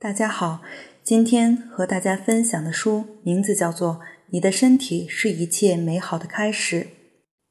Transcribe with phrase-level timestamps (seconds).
[0.00, 0.62] 大家好，
[1.02, 3.94] 今天和大家分享的书名字叫做
[4.30, 6.82] 《你的身体是一切美好的开始》。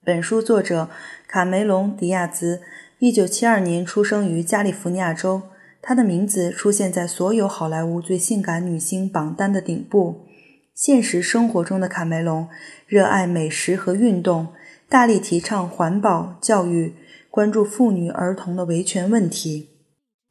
[0.05, 0.89] 本书作者
[1.27, 2.61] 卡梅隆·迪亚兹，
[2.99, 5.41] 一九七二年出生于加利福尼亚州。
[5.81, 10.25] 他的名字出现在所有好莱坞最性感女星榜单的顶部。
[10.73, 12.47] 现实生活中的卡梅隆
[12.85, 14.47] 热爱美食和运动，
[14.87, 16.93] 大力提倡环保、教育，
[17.29, 19.71] 关注妇女儿童的维权问题。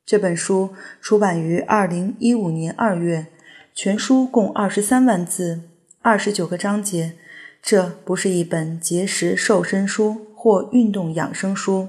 [0.06, 0.70] 这本书
[1.00, 3.26] 出版于二零一五年二月，
[3.74, 5.62] 全书共二十三万字，
[6.00, 7.14] 二十九个章节。
[7.60, 11.88] 这不是一本节食瘦身书或运动养生书，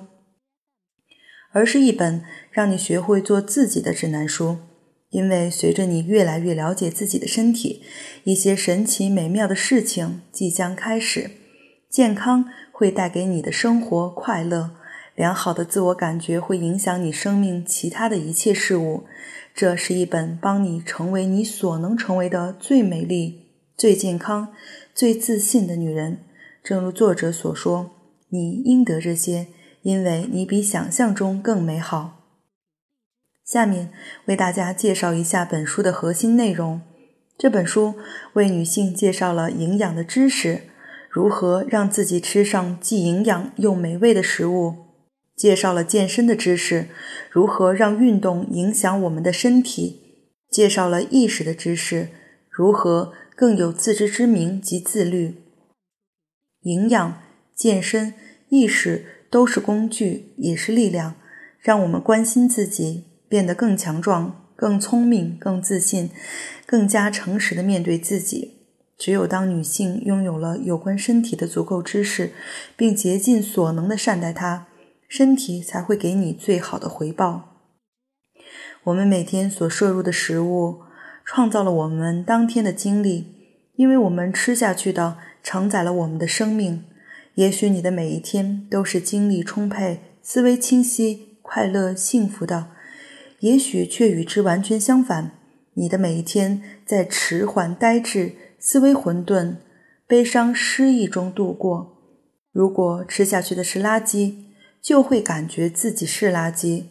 [1.51, 4.57] 而是一本让你学会做自己的指南书。
[5.09, 7.83] 因为随着你越来越了解自己的身体，
[8.23, 11.29] 一些神奇美妙的事情即将开始。
[11.91, 14.76] 健康会带给你的生活快乐。
[15.17, 19.05] 良好的自我感觉会影响你生命其他的一切事物。
[19.55, 24.49] 这是一本帮你成为你所能成为的最美丽、最健康、
[24.93, 26.19] 最自信的女人。
[26.63, 27.89] 正如作者所说，
[28.29, 29.47] 你应得这些，
[29.81, 32.19] 因为你比想象中更美好。
[33.43, 33.89] 下面
[34.25, 36.81] 为大家介绍一下本书的核心内容。
[37.39, 37.95] 这本书
[38.33, 40.61] 为女性介绍了营养的知识，
[41.09, 44.86] 如何让自己吃上既营养又美味的食物。
[45.37, 46.87] 介绍了健身的知识，
[47.29, 49.99] 如何让运动影响我们的身体；
[50.49, 52.09] 介绍了意识的知识，
[52.49, 55.35] 如何更有自知之明及自律。
[56.61, 57.21] 营养、
[57.55, 58.15] 健身、
[58.49, 61.15] 意识都是工具，也是力量，
[61.59, 66.09] 让我们关心自己，变得更强壮、更聪明、更自信，
[66.65, 68.55] 更加诚实的面对自己。
[68.97, 72.31] 只有当女性拥有了有关身体的足够知识，
[72.75, 74.65] 并竭尽所能的善待它。
[75.07, 77.55] 身体才会给你最好的回报。
[78.83, 80.81] 我们每天所摄入的食物，
[81.25, 83.27] 创造了我们当天的经历，
[83.75, 86.83] 因为我们吃下去的承载了我们的生命。
[87.35, 92.71] 也许你的每一天都是精力充沛、思维清晰、快乐幸福的，
[93.41, 95.31] 也许却与之完全相反。
[95.75, 99.57] 你的每一天在迟缓、呆滞、思维混沌、
[100.07, 101.97] 悲伤、失意中度过。
[102.51, 104.46] 如果吃下去的是垃圾，
[104.87, 106.85] 就会感觉自己是垃圾。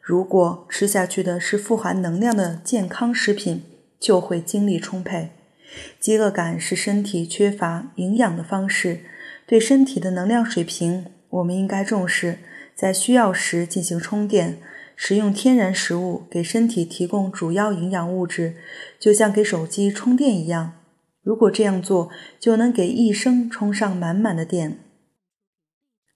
[0.00, 3.64] 如果吃下去的是富含能量的健康食品，
[3.98, 5.30] 就会精力充沛。
[5.98, 9.00] 饥饿感是身体缺乏营养的方式。
[9.48, 12.38] 对身体的能量水平，我们应该重视，
[12.76, 14.58] 在需要时进行充电。
[14.94, 18.54] 食用天然食物给身体提供主要营养物质，
[19.00, 20.74] 就像给手机充电一样。
[21.24, 24.78] 如果这样做，就能给一生充上满满的电。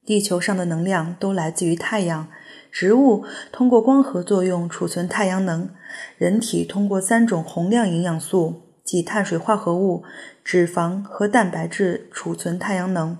[0.06, 2.28] 地球上的能量都来自于太阳，
[2.70, 5.70] 植物通过光合作用储存太阳能，
[6.19, 10.04] 人体通过三种宏量营养素，即碳水化合物、
[10.44, 13.16] 脂肪和蛋白质储存太阳能。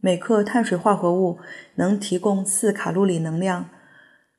[0.00, 1.38] 每克碳水化合物
[1.76, 3.70] 能提供四卡路里能量，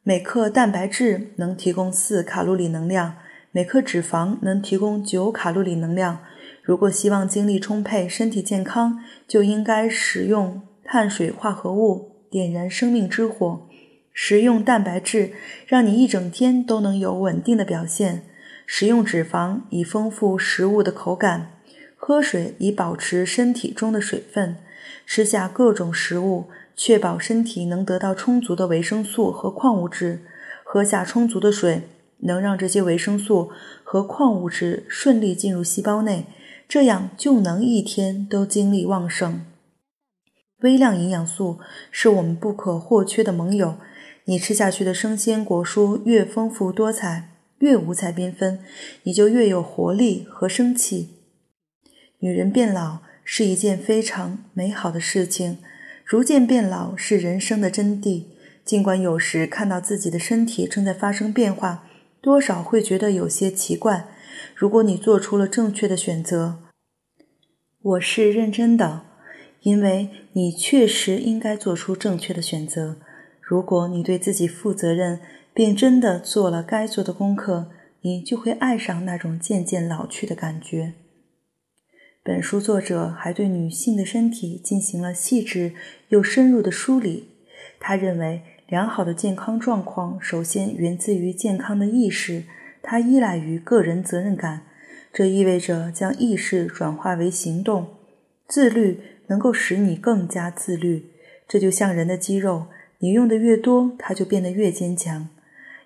[0.04, 3.16] 每克蛋白质能提供四卡路里能量，
[3.52, 6.20] 每克脂肪能提供九卡路里能量。
[6.64, 10.62] 如果希望精力充沛、身体健康，就应该使用。
[10.86, 13.68] 碳水化合物点燃生命之火，
[14.14, 15.34] 食用蛋白质
[15.66, 18.24] 让你一整天都能有稳定的表现。
[18.68, 21.52] 食用脂肪以丰富食物的口感，
[21.96, 24.58] 喝水以保持身体中的水分。
[25.06, 30.22] 吃下各种食物，确保身体能得到充足的维生素和矿物质。
[30.64, 31.84] 喝下充足的水，
[32.20, 33.50] 能让这些维生素
[33.84, 36.26] 和矿物质顺利进入细胞内，
[36.68, 39.42] 这样就能一天都精力旺盛。
[40.62, 41.60] 微量营养素
[41.92, 43.78] 是我们不可或缺的盟友。
[44.26, 47.30] 你吃下去的生鲜果蔬越丰富多彩，
[47.60, 48.60] 越五彩缤纷，
[49.04, 51.10] 你就越有活力和生气。
[52.20, 55.60] 女人变老是一件非常美好的事情，
[56.04, 58.24] 逐渐变老是人生的真谛。
[58.64, 61.88] 尽管有时看到自己的身体正在发生变化，
[62.20, 64.08] 多少会觉得有些奇怪。
[64.56, 66.64] 如果你做出了正确的选择，
[67.82, 69.05] 我是认真的。
[69.66, 72.98] 因为你确实应该做出正确的选择。
[73.42, 75.20] 如果你对自己负责任，
[75.56, 77.72] 并真的做了该做的功课，
[78.02, 80.94] 你就会爱上那种渐渐老去的感觉。
[82.24, 85.74] 本书作者还对女性的身体进行了细致
[86.10, 87.30] 又深入的梳理。
[87.80, 92.44] 他认为，良好的健康状况首先源自于健康的意识，
[92.84, 94.62] 它依赖于个人责任感。
[95.12, 97.88] 这意味着将意识转化为行动，
[98.48, 99.00] 自律。
[99.28, 101.12] 能够使你更加自律，
[101.48, 102.68] 这就像人的肌肉，
[103.00, 105.30] 你用的越多，它就变得越坚强，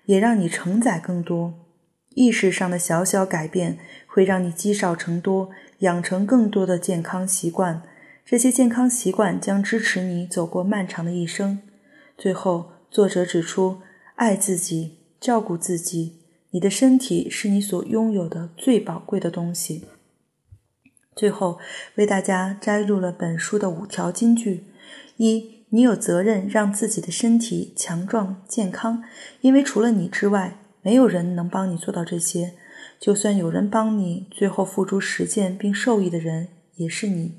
[0.06, 1.54] 也让你承载更多。
[2.14, 7.82] 意识上的小小改变会让你积少成多，养成更多的健康习惯。
[8.24, 11.60] 这些健康习惯将支持你走过漫长的一生。
[12.18, 13.78] 最后，作者指出，
[14.16, 16.16] 爱自己，照顾自己。
[16.50, 19.84] 你的身体是你所拥有的最宝贵的东西。
[21.16, 21.58] 最后，
[21.96, 24.64] 为大家摘录了本书的五条金句：
[25.16, 29.02] 一，你有责任让自己的身体强壮健康，
[29.40, 32.54] 因为除了你之外，没有人能帮你做到这些。
[32.98, 37.34] 就算有人帮你，最后付诸实践并受益的人也是你。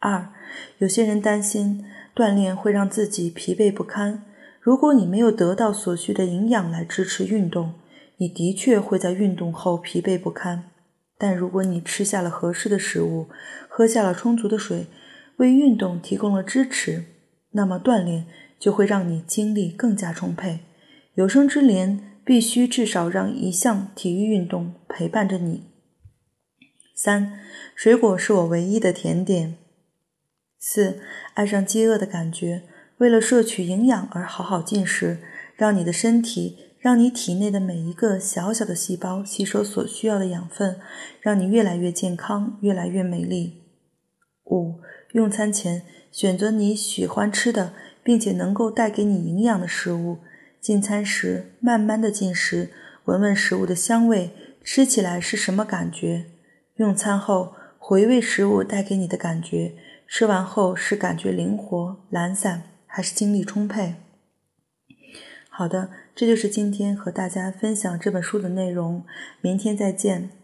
[0.00, 0.32] 二，
[0.78, 1.84] 有些人担心
[2.14, 4.24] 锻炼会让自己疲惫不堪。
[4.60, 7.74] 如果你没有得到所需的营养来支持运动，
[8.16, 10.69] 你的确会在运动后疲惫不堪，
[11.22, 13.28] 但如果你吃下了合适的食物，
[13.68, 14.86] 喝下了充足的水，
[15.36, 17.04] 为运动提供了支持，
[17.50, 18.24] 那么锻炼
[18.58, 20.60] 就会让你精力更加充沛。
[21.16, 25.64] 有生之年必须至少让一项体育运动陪伴着你。
[26.94, 27.38] 三，
[27.74, 29.58] 水果是我唯一的甜点。
[30.58, 31.00] 四，
[31.34, 32.62] 爱上饥饿的感觉，
[32.96, 35.18] 为了摄取营养而好好进食，
[35.54, 36.69] 让你的身体。
[36.80, 40.80] 让你体内的每一个小小的细胞吸收所需要的养分，
[41.20, 43.64] 让你越来越健康，越来越美丽。
[44.46, 44.80] 五，
[45.12, 50.20] 用餐前选择你喜欢吃的，并且能够带给你营养的食物。
[50.58, 52.70] 进餐时慢慢的进食，
[53.04, 54.30] 闻闻食物的香味，
[54.64, 56.24] 吃起来是什么感觉？
[56.76, 59.74] 用餐后回味食物带给你的感觉，
[60.08, 63.96] 吃完后是感觉灵活、懒散，还是精力充沛？
[65.60, 69.04] 好的，这就是今天和大家分享这本书的内容。
[69.42, 70.39] 明天再见。